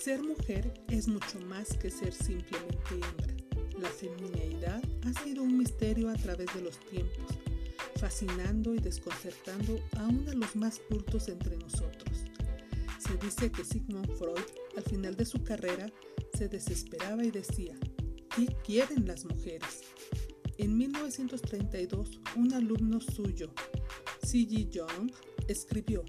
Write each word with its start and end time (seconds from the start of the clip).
Ser 0.00 0.22
mujer 0.22 0.72
es 0.88 1.08
mucho 1.08 1.40
más 1.40 1.76
que 1.76 1.90
ser 1.90 2.12
simplemente 2.12 2.94
hembra. 2.94 3.34
La 3.80 3.88
femineidad 3.88 4.82
ha 5.04 5.24
sido 5.24 5.42
un 5.42 5.58
misterio 5.58 6.08
a 6.08 6.14
través 6.14 6.52
de 6.54 6.62
los 6.62 6.78
tiempos, 6.78 7.26
fascinando 7.96 8.74
y 8.74 8.78
desconcertando 8.78 9.80
aún 9.96 10.28
a 10.28 10.34
los 10.34 10.54
más 10.56 10.80
cultos 10.88 11.28
entre 11.28 11.56
nosotros. 11.56 12.24
Se 12.98 13.16
dice 13.16 13.50
que 13.50 13.64
Sigmund 13.64 14.10
Freud, 14.16 14.46
al 14.76 14.84
final 14.84 15.16
de 15.16 15.26
su 15.26 15.42
carrera, 15.42 15.90
se 16.36 16.48
desesperaba 16.48 17.24
y 17.24 17.30
decía, 17.30 17.74
¿qué 18.34 18.46
quieren 18.64 19.06
las 19.06 19.24
mujeres? 19.24 19.82
En 20.58 20.78
1932, 20.78 22.20
un 22.36 22.54
alumno 22.54 23.00
suyo, 23.00 23.52
C.G. 24.22 24.70
Young, 24.70 25.12
escribió, 25.48 26.04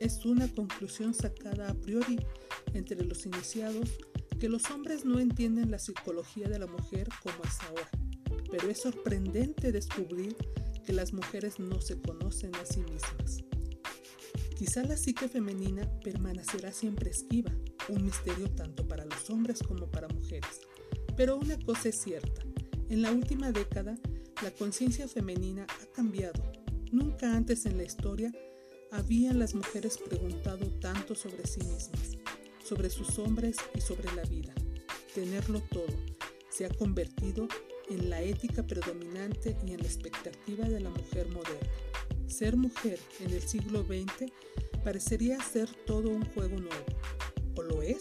es 0.00 0.24
una 0.24 0.48
conclusión 0.48 1.14
sacada 1.14 1.70
a 1.70 1.74
priori 1.74 2.18
entre 2.72 3.04
los 3.04 3.26
iniciados 3.26 3.88
que 4.38 4.48
los 4.48 4.70
hombres 4.70 5.04
no 5.04 5.20
entienden 5.20 5.70
la 5.70 5.78
psicología 5.78 6.48
de 6.48 6.58
la 6.58 6.66
mujer 6.66 7.08
como 7.22 7.42
es 7.44 7.60
ahora, 7.68 7.88
pero 8.50 8.68
es 8.68 8.80
sorprendente 8.80 9.72
descubrir 9.72 10.36
que 10.84 10.92
las 10.92 11.12
mujeres 11.12 11.58
no 11.58 11.80
se 11.80 12.00
conocen 12.00 12.54
a 12.56 12.66
sí 12.66 12.80
mismas. 12.80 13.44
Quizá 14.56 14.84
la 14.84 14.96
psique 14.96 15.28
femenina 15.28 15.88
permanecerá 16.02 16.72
siempre 16.72 17.10
esquiva, 17.10 17.52
un 17.88 18.04
misterio 18.04 18.50
tanto 18.50 18.86
para 18.86 19.04
los 19.04 19.30
hombres 19.30 19.62
como 19.62 19.90
para 19.90 20.08
mujeres. 20.08 20.60
Pero 21.16 21.36
una 21.36 21.58
cosa 21.58 21.88
es 21.88 22.00
cierta, 22.00 22.42
en 22.88 23.02
la 23.02 23.12
última 23.12 23.50
década 23.50 23.98
la 24.42 24.50
conciencia 24.50 25.08
femenina 25.08 25.66
ha 25.68 25.86
cambiado. 25.92 26.42
Nunca 26.92 27.34
antes 27.34 27.66
en 27.66 27.76
la 27.76 27.84
historia 27.84 28.32
habían 28.94 29.40
las 29.40 29.54
mujeres 29.54 29.98
preguntado 29.98 30.66
tanto 30.80 31.14
sobre 31.14 31.46
sí 31.46 31.60
mismas, 31.60 32.16
sobre 32.64 32.88
sus 32.90 33.18
hombres 33.18 33.56
y 33.74 33.80
sobre 33.80 34.12
la 34.14 34.22
vida. 34.22 34.54
Tenerlo 35.14 35.60
todo 35.70 35.94
se 36.48 36.64
ha 36.64 36.70
convertido 36.70 37.48
en 37.90 38.08
la 38.08 38.22
ética 38.22 38.62
predominante 38.62 39.56
y 39.66 39.72
en 39.72 39.78
la 39.78 39.86
expectativa 39.86 40.68
de 40.68 40.80
la 40.80 40.90
mujer 40.90 41.26
moderna. 41.28 41.68
Ser 42.28 42.56
mujer 42.56 43.00
en 43.20 43.32
el 43.32 43.42
siglo 43.42 43.82
XX 43.82 44.30
parecería 44.84 45.42
ser 45.42 45.68
todo 45.86 46.10
un 46.10 46.24
juego 46.26 46.56
nuevo. 46.56 46.84
¿O 47.56 47.62
lo 47.62 47.82
es? 47.82 47.98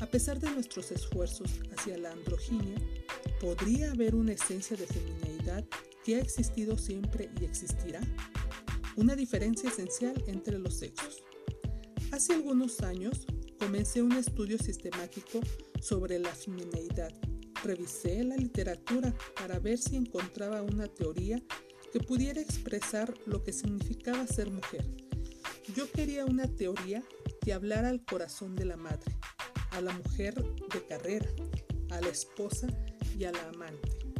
A 0.00 0.06
pesar 0.06 0.38
de 0.38 0.50
nuestros 0.50 0.92
esfuerzos 0.92 1.50
hacia 1.76 1.98
la 1.98 2.12
androginia, 2.12 2.78
podría 3.40 3.90
haber 3.90 4.14
una 4.14 4.32
esencia 4.32 4.76
de 4.76 4.86
feminidad 4.86 5.64
que 6.04 6.16
ha 6.16 6.20
existido 6.20 6.78
siempre 6.78 7.28
y 7.40 7.44
existirá 7.44 8.00
una 8.96 9.14
diferencia 9.14 9.68
esencial 9.68 10.22
entre 10.26 10.58
los 10.58 10.74
sexos. 10.74 11.22
Hace 12.12 12.32
algunos 12.32 12.80
años 12.80 13.26
comencé 13.58 14.02
un 14.02 14.12
estudio 14.12 14.58
sistemático 14.58 15.40
sobre 15.80 16.18
la 16.18 16.34
femineidad. 16.34 17.12
Revisé 17.62 18.24
la 18.24 18.36
literatura 18.36 19.14
para 19.34 19.58
ver 19.58 19.78
si 19.78 19.96
encontraba 19.96 20.62
una 20.62 20.88
teoría 20.88 21.42
que 21.92 22.00
pudiera 22.00 22.40
expresar 22.40 23.12
lo 23.26 23.42
que 23.42 23.52
significaba 23.52 24.26
ser 24.26 24.50
mujer. 24.50 24.84
Yo 25.74 25.90
quería 25.90 26.24
una 26.24 26.46
teoría 26.46 27.02
que 27.42 27.52
hablara 27.52 27.88
al 27.88 28.04
corazón 28.04 28.56
de 28.56 28.64
la 28.64 28.76
madre, 28.76 29.14
a 29.70 29.80
la 29.80 29.92
mujer 29.92 30.34
de 30.34 30.86
carrera, 30.86 31.28
a 31.90 32.00
la 32.00 32.08
esposa 32.08 32.66
y 33.18 33.24
a 33.24 33.32
la 33.32 33.48
amante. 33.48 34.15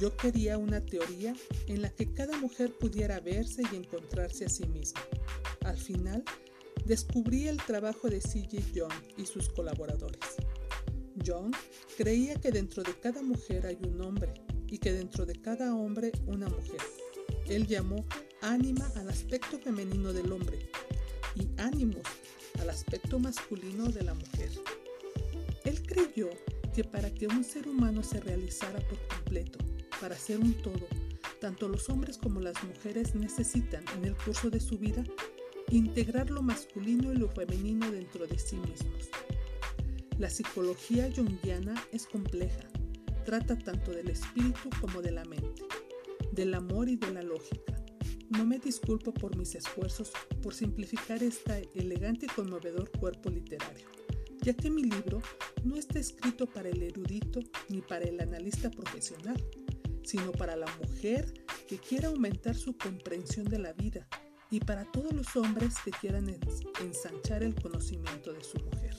Yo 0.00 0.16
quería 0.16 0.56
una 0.56 0.80
teoría 0.80 1.34
en 1.66 1.82
la 1.82 1.90
que 1.90 2.10
cada 2.10 2.34
mujer 2.38 2.72
pudiera 2.78 3.20
verse 3.20 3.62
y 3.70 3.76
encontrarse 3.76 4.46
a 4.46 4.48
sí 4.48 4.66
misma. 4.66 5.02
Al 5.62 5.76
final, 5.76 6.24
descubrí 6.86 7.48
el 7.48 7.58
trabajo 7.58 8.08
de 8.08 8.22
C.J. 8.22 8.62
Young 8.72 8.92
y 9.18 9.26
sus 9.26 9.50
colaboradores. 9.50 10.36
Young 11.16 11.54
creía 11.98 12.34
que 12.36 12.50
dentro 12.50 12.82
de 12.82 12.98
cada 12.98 13.20
mujer 13.20 13.66
hay 13.66 13.78
un 13.86 14.00
hombre 14.00 14.32
y 14.68 14.78
que 14.78 14.90
dentro 14.90 15.26
de 15.26 15.34
cada 15.34 15.74
hombre 15.74 16.12
una 16.26 16.48
mujer. 16.48 16.80
Él 17.46 17.66
llamó 17.66 18.06
ánima 18.40 18.90
al 18.96 19.10
aspecto 19.10 19.58
femenino 19.58 20.14
del 20.14 20.32
hombre 20.32 20.70
y 21.34 21.46
ánimos 21.60 22.06
al 22.58 22.70
aspecto 22.70 23.18
masculino 23.18 23.88
de 23.88 24.02
la 24.02 24.14
mujer. 24.14 24.50
Él 25.64 25.82
creyó 25.82 26.30
que 26.74 26.84
para 26.84 27.12
que 27.12 27.26
un 27.26 27.44
ser 27.44 27.68
humano 27.68 28.02
se 28.02 28.18
realizara 28.20 28.80
por 28.88 28.98
completo, 29.08 29.58
para 30.00 30.16
ser 30.16 30.38
un 30.38 30.54
todo, 30.54 30.86
tanto 31.40 31.68
los 31.68 31.88
hombres 31.90 32.16
como 32.16 32.40
las 32.40 32.62
mujeres 32.64 33.14
necesitan 33.14 33.84
en 33.96 34.06
el 34.06 34.16
curso 34.16 34.50
de 34.50 34.60
su 34.60 34.78
vida 34.78 35.04
integrar 35.70 36.30
lo 36.30 36.42
masculino 36.42 37.12
y 37.12 37.16
lo 37.16 37.28
femenino 37.28 37.90
dentro 37.90 38.26
de 38.26 38.38
sí 38.38 38.56
mismos. 38.56 39.10
La 40.18 40.30
psicología 40.30 41.10
junguiana 41.14 41.74
es 41.92 42.06
compleja, 42.06 42.68
trata 43.24 43.58
tanto 43.58 43.92
del 43.92 44.10
espíritu 44.10 44.70
como 44.80 45.02
de 45.02 45.12
la 45.12 45.24
mente, 45.24 45.62
del 46.32 46.54
amor 46.54 46.88
y 46.88 46.96
de 46.96 47.12
la 47.12 47.22
lógica. 47.22 47.76
No 48.30 48.46
me 48.46 48.58
disculpo 48.58 49.12
por 49.12 49.36
mis 49.36 49.54
esfuerzos 49.54 50.12
por 50.42 50.54
simplificar 50.54 51.22
este 51.22 51.68
elegante 51.74 52.26
y 52.26 52.28
conmovedor 52.28 52.90
cuerpo 52.90 53.28
literario, 53.28 53.86
ya 54.40 54.54
que 54.54 54.70
mi 54.70 54.82
libro 54.82 55.20
no 55.64 55.76
está 55.76 55.98
escrito 55.98 56.46
para 56.46 56.68
el 56.68 56.82
erudito 56.82 57.40
ni 57.68 57.80
para 57.80 58.04
el 58.04 58.20
analista 58.20 58.70
profesional 58.70 59.36
sino 60.10 60.32
para 60.32 60.56
la 60.56 60.66
mujer 60.78 61.32
que 61.68 61.78
quiera 61.78 62.08
aumentar 62.08 62.56
su 62.56 62.76
comprensión 62.76 63.46
de 63.46 63.60
la 63.60 63.72
vida 63.72 64.08
y 64.50 64.58
para 64.58 64.84
todos 64.90 65.12
los 65.12 65.36
hombres 65.36 65.74
que 65.84 65.92
quieran 65.92 66.26
ensanchar 66.80 67.44
el 67.44 67.54
conocimiento 67.54 68.32
de 68.32 68.42
su 68.42 68.58
mujer. 68.58 68.96